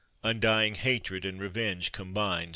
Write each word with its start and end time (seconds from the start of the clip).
Undying 0.23 0.73
hatred, 0.73 1.25
and 1.25 1.39
revenge 1.39 1.91
combined.. 1.91 2.49